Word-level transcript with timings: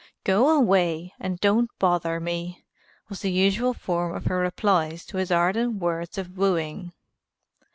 "Go 0.23 0.49
away 0.49 1.13
and 1.19 1.39
don't 1.39 1.69
bother 1.77 2.19
me," 2.19 2.65
was 3.07 3.19
the 3.21 3.31
usual 3.31 3.75
form 3.75 4.15
of 4.15 4.25
her 4.25 4.39
replies 4.39 5.05
to 5.05 5.17
his 5.17 5.29
ardent 5.31 5.75
words 5.75 6.17
of 6.17 6.35
wooing. 6.35 6.93